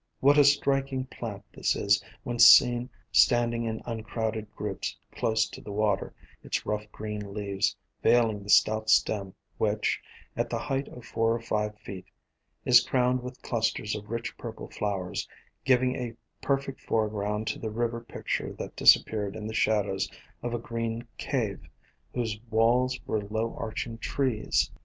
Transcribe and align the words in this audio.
What 0.19 0.35
a 0.35 0.41
strik 0.41 0.91
ing 0.91 1.05
plant 1.05 1.43
this 1.53 1.75
is 1.75 2.03
when 2.23 2.39
seen 2.39 2.89
standing 3.11 3.65
in 3.65 3.83
uncrowded 3.85 4.49
groups 4.55 4.97
close 5.11 5.47
to 5.49 5.61
the 5.61 5.71
water, 5.71 6.11
its 6.43 6.65
rough 6.65 6.91
green 6.91 7.35
leaves 7.35 7.75
veiling 8.01 8.41
the 8.41 8.49
stout 8.49 8.89
stem 8.89 9.35
which, 9.59 10.01
at 10.35 10.49
the 10.49 10.57
height 10.57 10.87
of 10.87 11.05
four 11.05 11.35
or 11.35 11.39
five 11.39 11.77
feet, 11.77 12.05
is 12.65 12.81
crowned 12.83 13.21
with 13.21 13.43
clusters 13.43 13.95
of 13.95 14.09
rich 14.09 14.35
purple 14.39 14.71
flowers, 14.71 15.29
giving 15.65 15.95
a 15.95 16.15
perfect 16.41 16.81
foreground 16.81 17.45
to 17.49 17.59
the 17.59 17.69
river 17.69 18.01
picture 18.01 18.53
that 18.53 18.75
disappeared 18.75 19.35
in 19.35 19.45
the 19.45 19.53
shadows 19.53 20.09
of 20.41 20.51
a 20.55 20.57
green 20.57 21.07
cave, 21.19 21.69
whose 22.15 22.39
walls 22.49 22.99
were 23.05 23.21
low 23.21 23.53
arching 23.55 23.99
trees. 23.99 24.71